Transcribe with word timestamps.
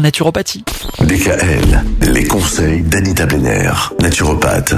naturopathie. 0.00 0.64
DKL, 1.00 1.84
les 2.02 2.24
conseils 2.24 2.82
d'Anita 2.82 3.26
Benner, 3.26 3.70
naturopathe. 4.00 4.74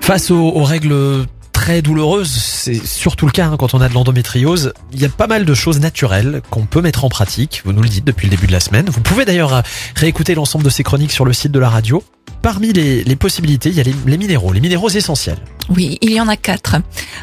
Face 0.00 0.30
aux, 0.30 0.36
aux 0.48 0.64
règles 0.64 1.26
très 1.52 1.80
douloureuses, 1.80 2.30
c'est 2.32 2.84
surtout 2.84 3.26
le 3.26 3.30
cas 3.30 3.46
hein, 3.46 3.56
quand 3.56 3.74
on 3.74 3.80
a 3.80 3.88
de 3.88 3.94
l'endométriose, 3.94 4.72
il 4.92 5.00
y 5.00 5.04
a 5.04 5.08
pas 5.08 5.28
mal 5.28 5.44
de 5.44 5.54
choses 5.54 5.78
naturelles 5.78 6.42
qu'on 6.50 6.66
peut 6.66 6.80
mettre 6.80 7.04
en 7.04 7.08
pratique, 7.08 7.62
vous 7.64 7.72
nous 7.72 7.82
le 7.82 7.88
dites 7.88 8.04
depuis 8.04 8.26
le 8.26 8.30
début 8.34 8.48
de 8.48 8.52
la 8.52 8.58
semaine. 8.58 8.86
Vous 8.90 9.00
pouvez 9.00 9.24
d'ailleurs 9.24 9.54
euh, 9.54 9.60
réécouter 9.94 10.34
l'ensemble 10.34 10.64
de 10.64 10.70
ces 10.70 10.82
chroniques 10.82 11.12
sur 11.12 11.24
le 11.24 11.32
site 11.32 11.52
de 11.52 11.60
la 11.60 11.68
radio. 11.68 12.02
Parmi 12.40 12.72
les, 12.72 13.04
les 13.04 13.16
possibilités, 13.16 13.68
il 13.68 13.76
y 13.76 13.80
a 13.80 13.84
les, 13.84 13.94
les 14.06 14.18
minéraux, 14.18 14.52
les 14.52 14.60
minéraux 14.60 14.88
essentiels. 14.88 15.38
Oui, 15.68 15.98
il 16.00 16.12
y 16.12 16.20
en 16.20 16.26
a 16.26 16.36
quatre. 16.36 16.76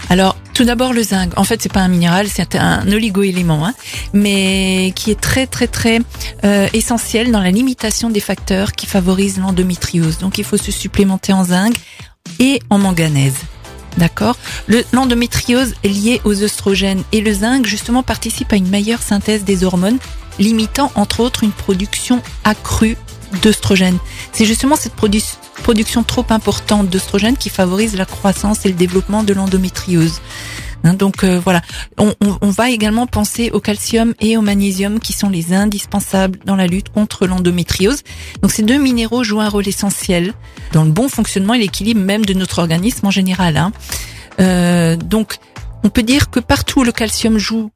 Alors, 0.09 0.37
tout 0.59 0.65
d'abord 0.65 0.91
le 0.91 1.03
zinc. 1.03 1.31
En 1.37 1.45
fait, 1.45 1.61
c'est 1.61 1.71
pas 1.71 1.79
un 1.79 1.87
minéral, 1.87 2.27
c'est 2.27 2.53
un 2.55 2.85
oligo-élément, 2.91 3.65
hein, 3.65 3.73
mais 4.11 4.91
qui 4.93 5.09
est 5.09 5.17
très 5.17 5.47
très 5.47 5.67
très 5.67 6.01
euh, 6.43 6.67
essentiel 6.73 7.31
dans 7.31 7.39
la 7.39 7.49
limitation 7.49 8.09
des 8.09 8.19
facteurs 8.19 8.73
qui 8.73 8.85
favorisent 8.85 9.39
l'endométriose. 9.39 10.17
Donc, 10.17 10.37
il 10.37 10.43
faut 10.43 10.57
se 10.57 10.73
supplémenter 10.73 11.31
en 11.31 11.45
zinc 11.45 11.73
et 12.39 12.59
en 12.69 12.77
manganèse. 12.77 13.35
D'accord? 13.95 14.35
Le- 14.67 14.83
L'endométriose 14.91 15.75
est 15.85 15.87
liée 15.87 16.19
aux 16.25 16.43
oestrogènes 16.43 17.03
et 17.13 17.21
le 17.21 17.31
zinc 17.31 17.65
justement 17.65 18.03
participe 18.03 18.51
à 18.51 18.57
une 18.57 18.67
meilleure 18.67 19.01
synthèse 19.01 19.45
des 19.45 19.63
hormones, 19.63 19.97
limitant 20.39 20.91
entre 20.95 21.21
autres 21.21 21.45
une 21.45 21.53
production 21.53 22.21
accrue 22.43 22.97
d'œstrogènes. 23.41 23.97
C'est 24.33 24.45
justement 24.45 24.75
cette 24.75 24.97
produ- 24.97 25.23
production 25.69 26.01
trop 26.01 26.25
importante 26.31 26.89
d'œstrogènes 26.89 27.37
qui 27.37 27.49
favorise 27.49 27.95
la 27.95 28.05
croissance 28.05 28.65
et 28.65 28.69
le 28.69 28.73
développement 28.73 29.21
de 29.21 29.33
l'endométriose. 29.33 30.19
Hein, 30.83 30.95
donc 30.95 31.23
euh, 31.23 31.39
voilà, 31.39 31.61
on, 31.99 32.11
on- 32.25 32.37
on 32.41 32.49
va 32.49 32.71
également 32.71 33.05
penser 33.05 33.51
au 33.51 33.59
calcium 33.59 34.15
et 34.19 34.35
au 34.35 34.41
magnésium 34.41 34.99
qui 34.99 35.13
sont 35.13 35.29
les 35.29 35.53
indispensables 35.53 36.39
dans 36.43 36.55
la 36.55 36.65
lutte 36.65 36.89
contre 36.89 37.27
l'endométriose. 37.27 38.01
Donc 38.41 38.51
ces 38.51 38.63
deux 38.63 38.79
minéraux 38.79 39.23
jouent 39.23 39.41
un 39.41 39.49
rôle 39.49 39.67
essentiel 39.67 40.33
dans 40.71 40.83
le 40.85 40.89
bon 40.89 41.07
fonctionnement 41.07 41.53
et 41.53 41.59
l'équilibre 41.59 42.01
même 42.01 42.25
de 42.25 42.33
notre 42.33 42.57
organisme 42.57 43.05
en 43.05 43.11
général. 43.11 43.55
hein. 43.55 43.71
Euh, 44.39 44.95
donc 44.95 45.37
on 45.83 45.89
peut 45.89 46.01
dire 46.03 46.31
que 46.31 46.39
partout 46.39 46.79
où 46.79 46.83
le 46.83 46.91
calcium 46.91 47.37
joue 47.37 47.69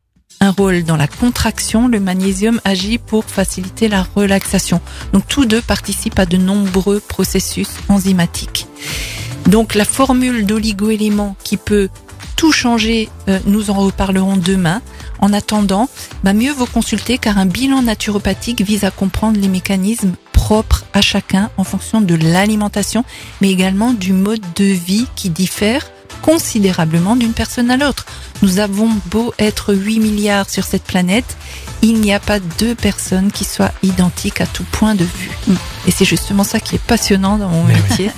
un 0.44 0.52
rôle 0.52 0.84
dans 0.84 0.98
la 0.98 1.08
contraction, 1.08 1.88
le 1.88 2.02
magnésium 2.02 2.60
agit 2.66 2.98
pour 2.98 3.24
faciliter 3.24 3.88
la 3.88 4.06
relaxation. 4.16 4.82
Donc 5.14 5.26
tous 5.28 5.46
deux 5.46 5.62
participent 5.62 6.20
à 6.20 6.26
de 6.26 6.36
nombreux 6.36 7.00
processus 7.00 7.70
enzymatiques. 7.88 8.68
Donc 9.48 9.74
la 9.74 9.86
formule 9.86 10.46
d'oligo-éléments 10.46 11.38
qui 11.44 11.56
peut 11.56 11.88
tout 12.36 12.52
changer, 12.52 13.08
euh, 13.30 13.40
nous 13.46 13.70
en 13.70 13.76
reparlerons 13.76 14.36
demain. 14.36 14.82
En 15.20 15.32
attendant, 15.32 15.88
bah, 16.26 16.34
mieux 16.34 16.52
vaut 16.52 16.66
consulter 16.66 17.18
car 17.18 17.38
un 17.38 17.46
bilan 17.46 17.82
naturopathique 17.82 18.62
vise 18.62 18.84
à 18.84 18.92
comprendre 18.92 19.40
les 19.40 19.48
mécanismes 19.48 20.12
propres 20.34 20.84
à 20.92 21.00
chacun 21.00 21.52
en 21.56 21.64
fonction 21.64 22.02
de 22.02 22.16
l'alimentation, 22.16 23.06
mais 23.40 23.50
également 23.50 23.94
du 23.94 24.12
mode 24.12 24.42
de 24.56 24.66
vie 24.66 25.08
qui 25.16 25.30
diffère 25.30 25.93
considérablement 26.22 27.16
d'une 27.16 27.34
personne 27.34 27.70
à 27.72 27.78
l'autre. 27.78 28.06
Nous 28.42 28.60
avons 28.60 28.90
beau 29.08 29.34
être 29.40 29.74
8 29.74 30.00
milliards 30.00 30.50
sur 30.50 30.64
cette 30.66 30.84
planète, 30.84 31.38
il 31.82 32.00
n'y 32.00 32.14
a 32.14 32.20
pas 32.20 32.40
deux 32.60 32.76
personnes 32.76 33.32
qui 33.32 33.44
soient 33.46 33.72
identiques 33.84 34.40
à 34.42 34.46
tout 34.46 34.64
point 34.72 34.96
de 34.96 35.04
vue. 35.04 35.32
Et 35.88 35.92
c'est 35.92 36.06
justement 36.06 36.44
ça 36.44 36.60
qui 36.60 36.76
est 36.76 36.82
passionnant 36.82 37.38
dans 37.38 37.50
mon 37.50 37.64
Mais 37.64 37.74
oui. 37.76 37.82
métier. 37.90 38.12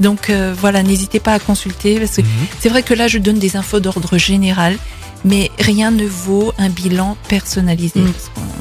Donc 0.00 0.30
euh, 0.30 0.54
voilà, 0.58 0.82
n'hésitez 0.82 1.20
pas 1.20 1.34
à 1.34 1.38
consulter 1.38 1.98
parce 2.00 2.16
que 2.16 2.22
Mhm. 2.22 2.28
c'est 2.60 2.68
vrai 2.68 2.82
que 2.82 2.94
là 2.94 3.06
je 3.08 3.18
donne 3.18 3.38
des 3.38 3.56
infos 3.56 3.80
d'ordre 3.80 4.18
général, 4.18 4.76
mais 5.24 5.50
rien 5.60 5.90
ne 5.92 6.04
vaut 6.06 6.52
un 6.58 6.68
bilan 6.68 7.16
personnalisé. 7.28 8.00
Mm. 8.00 8.12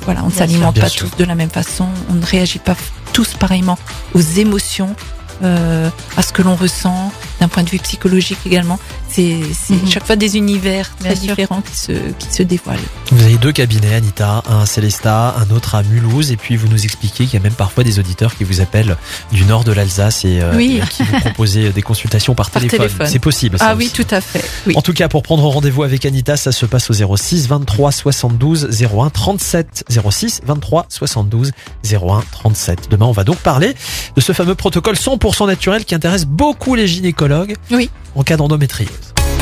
Voilà, 0.06 0.24
on 0.24 0.28
ne 0.28 0.32
s'alimente 0.32 0.80
pas 0.80 0.90
sûr. 0.90 1.10
tous 1.10 1.18
de 1.18 1.24
la 1.26 1.34
même 1.36 1.50
façon, 1.50 1.88
on 2.10 2.14
ne 2.14 2.26
réagit 2.26 2.60
pas 2.60 2.76
tous 3.14 3.34
pareillement 3.34 3.78
aux 4.14 4.22
émotions, 4.22 4.96
euh, 5.44 5.90
à 6.18 6.22
ce 6.22 6.32
que 6.34 6.42
l'on 6.44 6.56
ressent, 6.56 7.12
d'un 7.42 7.48
point 7.48 7.64
de 7.64 7.70
vue 7.70 7.80
psychologique 7.80 8.38
également. 8.46 8.80
C'est 9.10 9.40
Mhm. 9.70 9.90
chaque 9.90 10.06
fois 10.06 10.16
des 10.16 10.38
univers 10.38 10.90
très 11.00 11.16
Bien 11.16 11.20
différents 11.22 11.62
qui 11.62 11.76
se, 11.76 11.92
qui 11.92 12.32
se 12.32 12.44
dévoilent. 12.44 12.78
Vous 13.12 13.24
avez 13.24 13.38
deux 13.38 13.52
cabinets, 13.52 13.96
Anita, 13.96 14.44
un 14.50 14.62
à 14.62 14.66
Célestat, 14.66 15.36
un 15.38 15.54
autre 15.54 15.76
à 15.76 15.82
Mulhouse, 15.84 16.32
et 16.32 16.38
puis 16.38 16.56
vous 16.56 16.68
nous 16.68 16.84
expliquez 16.86 17.26
qu'il 17.26 17.34
y 17.34 17.38
a 17.38 17.44
même 17.44 17.54
parfois 17.54 17.84
des 17.84 17.98
auditeurs 18.00 18.36
qui 18.38 18.44
vous 18.44 18.62
appellent 18.62 18.96
du 19.32 19.44
nord 19.46 19.64
de 19.64 19.72
l'Alsace 19.74 20.24
et, 20.24 20.40
euh, 20.40 20.54
Oui. 20.56 20.80
et 20.84 20.88
qui 20.88 21.04
vous 21.04 21.20
proposent 21.20 21.56
des 21.56 21.82
consultations 21.82 22.36
par, 22.36 22.52
Par 22.52 22.62
téléphone. 22.62 22.80
téléphone. 22.88 23.08
C'est 23.10 23.20
possible. 23.20 23.58
ça 23.58 23.70
Ah 23.70 23.76
oui, 23.76 23.90
tout 23.94 24.08
à 24.12 24.22
fait. 24.22 24.46
Oui. 24.68 24.74
En 24.78 24.82
tout 24.84 24.94
cas, 24.94 25.10
pour 25.10 25.24
prendre 25.24 25.44
rendez-vous 25.48 25.82
avec 25.84 26.06
Anita, 26.06 26.38
ça 26.38 26.52
se 26.52 26.66
passe 26.68 26.90
au 26.92 26.94
06 26.94 27.48
23 27.48 27.92
72 27.92 28.70
01 28.82 29.10
37. 29.10 29.84
06 29.90 30.42
23 30.46 30.86
72 30.90 31.52
01 31.92 32.24
37. 32.32 32.88
Demain, 32.92 33.08
on 33.08 33.12
va 33.12 33.24
donc 33.24 33.38
parler 33.38 33.74
de 34.16 34.22
ce 34.22 34.32
fameux 34.32 34.56
protocole 34.56 34.96
100% 34.96 35.48
naturel 35.48 35.86
qui 35.86 35.96
intéresse 35.96 36.26
beaucoup 36.26 36.76
les 36.76 36.88
gynécologues 36.88 37.31
Oui. 37.72 37.90
en 38.16 38.24
cas 38.24 38.38
d'endométriose. 38.38 38.90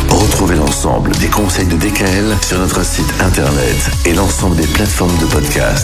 Retrouvez 0.09 0.55
l'ensemble 0.55 1.11
des 1.17 1.27
conseils 1.27 1.65
de 1.67 1.75
DKL 1.75 2.35
sur 2.41 2.59
notre 2.59 2.83
site 2.85 3.11
internet 3.19 3.75
et 4.05 4.13
l'ensemble 4.13 4.55
des 4.55 4.67
plateformes 4.67 5.17
de 5.17 5.25
podcast. 5.25 5.77